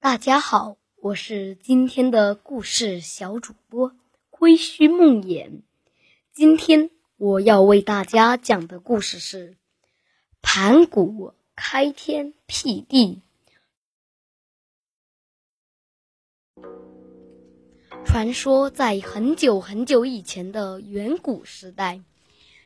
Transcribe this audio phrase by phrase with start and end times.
[0.00, 3.96] 大家好，我是今天的故事小主播
[4.30, 5.62] 归墟梦魇。
[6.32, 9.56] 今天我要为大家讲的故事是
[10.40, 13.22] 盘古开天辟地。
[18.06, 22.00] 传说在很久很久以前的远古时代，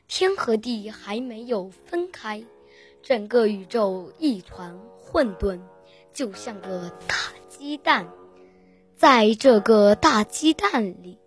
[0.07, 2.45] 天和地还没有分开，
[3.03, 5.63] 整个宇宙一团混沌。
[6.13, 7.17] 就像个大
[7.49, 8.09] 鸡蛋，
[8.97, 11.19] 在这个大鸡蛋里，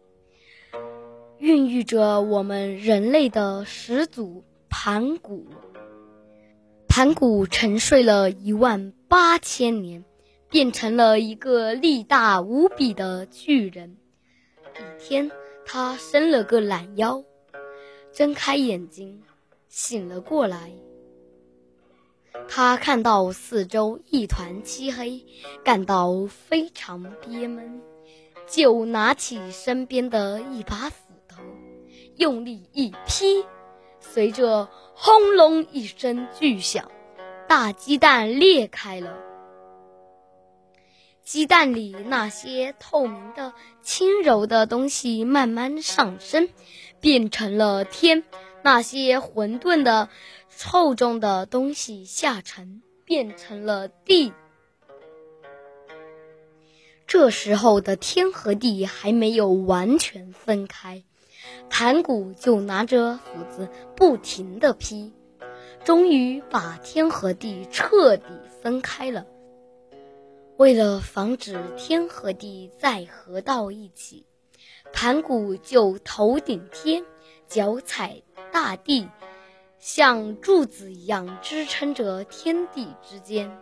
[1.39, 5.47] 孕育着我们人类的始祖盘古。
[6.87, 10.05] 盘古沉睡了一万八千年，
[10.49, 13.97] 变成了一个力大无比的巨人。
[14.75, 15.31] 一天，
[15.65, 17.23] 他伸了个懒腰，
[18.13, 19.21] 睁开眼睛，
[19.67, 20.71] 醒了过来。
[22.47, 25.25] 他看到四周一团漆黑，
[25.63, 27.81] 感到非常憋闷，
[28.47, 31.41] 就拿起身边的一把斧头，
[32.17, 33.43] 用力一劈，
[33.99, 36.89] 随着轰隆一声巨响，
[37.47, 39.17] 大鸡蛋裂开了。
[41.23, 46.47] 鸡蛋里那些透明的、轻柔的东西慢慢上升，
[46.99, 48.21] 变成了天；
[48.61, 50.07] 那些混沌的。
[50.63, 54.33] 厚重的东西下沉，变成了地。
[57.07, 61.03] 这时候的天和地还没有完全分开，
[61.69, 65.13] 盘古就拿着斧子不停地劈，
[65.83, 68.25] 终于把天和地彻底
[68.61, 69.25] 分开了。
[70.57, 74.25] 为了防止天和地再合到一起，
[74.91, 77.05] 盘古就头顶天，
[77.47, 79.07] 脚踩大地。
[79.85, 83.55] 像柱子一样支撑着天地之间，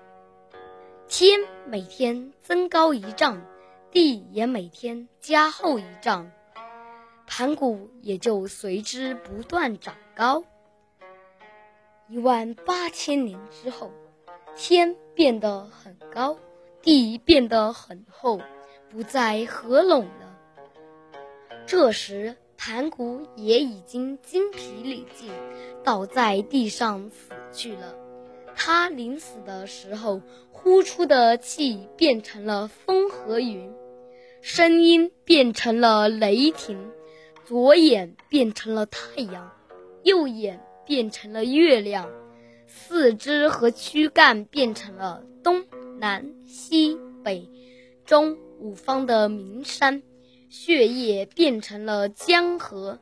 [1.05, 3.45] 天每天增高一丈，
[3.91, 6.31] 地也每天加厚一丈，
[7.27, 10.45] 盘古也就随之不断长高。
[12.07, 13.91] 一万八千年之后，
[14.55, 16.39] 天变得很高，
[16.81, 18.39] 地变得很厚，
[18.89, 20.39] 不再合拢了。
[21.67, 25.29] 这时，盘古也已经精疲力尽，
[25.83, 27.93] 倒在地上死去了。
[28.55, 33.69] 他临死的时候，呼出的气变成了风和云，
[34.41, 36.89] 声音变成了雷霆，
[37.43, 39.51] 左眼变成了太阳，
[40.03, 42.09] 右眼变成了月亮，
[42.65, 45.65] 四肢和躯干变成了东
[45.99, 47.49] 南西北
[48.05, 50.01] 中五方的名山。
[50.53, 52.99] 血液变成了江河，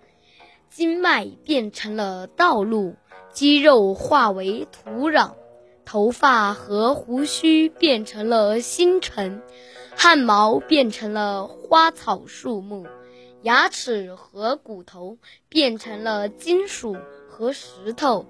[0.70, 2.96] 经脉变成了道路，
[3.34, 5.34] 肌肉化为土壤，
[5.84, 9.42] 头发和胡须变成了星辰，
[9.98, 12.88] 汗毛变成了花草树木，
[13.42, 15.18] 牙齿和骨头
[15.50, 16.96] 变成了金属
[17.28, 18.28] 和石头，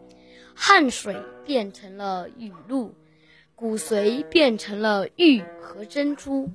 [0.56, 1.16] 汗水
[1.46, 2.96] 变成了雨露，
[3.54, 6.50] 骨髓变成了玉和珍珠。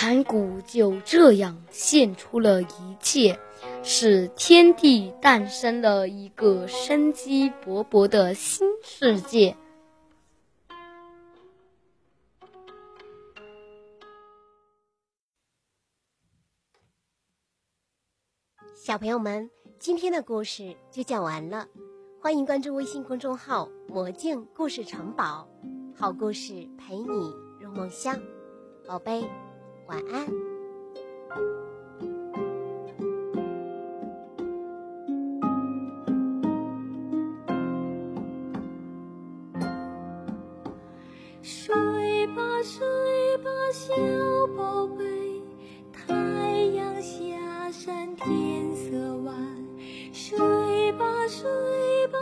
[0.00, 3.36] 盘古就这样献出了一切，
[3.82, 9.56] 使天地诞生了一个生机勃勃的新世界。
[18.76, 21.66] 小朋友们，今天的故事就讲完了，
[22.22, 25.48] 欢迎关注微信公众号“魔镜故事城堡”，
[25.92, 28.16] 好故事陪你入梦乡，
[28.86, 29.28] 宝贝。
[29.88, 30.26] 晚安。
[41.40, 43.94] 睡吧，睡吧，小
[44.54, 45.42] 宝贝，
[45.90, 46.14] 太
[46.74, 49.34] 阳下山天色晚。
[50.12, 52.18] 睡吧，睡吧，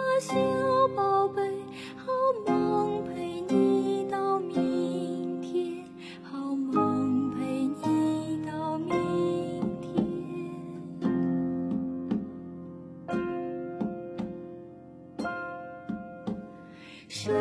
[17.08, 17.32] 睡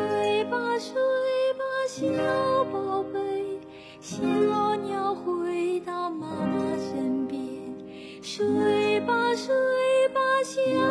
[0.44, 0.94] 吧，睡
[1.54, 3.18] 吧，小宝贝，
[4.00, 4.22] 小
[4.76, 7.40] 鸟回到妈妈身边。
[8.22, 9.54] 睡吧，睡
[10.14, 10.85] 吧，小。